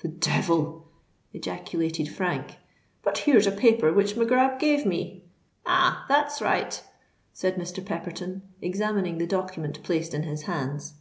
"The 0.00 0.08
devil!" 0.08 0.88
ejaculated 1.34 2.08
Frank. 2.08 2.56
"But 3.02 3.18
here's 3.18 3.46
a 3.46 3.52
paper 3.52 3.92
which 3.92 4.16
Mac 4.16 4.28
Grab 4.28 4.58
gave 4.58 4.86
me——" 4.86 5.22
"Ah! 5.66 6.06
that's 6.08 6.40
right," 6.40 6.82
said 7.34 7.56
Mr. 7.56 7.84
Pepperton, 7.84 8.40
examining 8.62 9.18
the 9.18 9.26
document 9.26 9.82
placed 9.82 10.14
in 10.14 10.22
his 10.22 10.44
hands. 10.44 10.94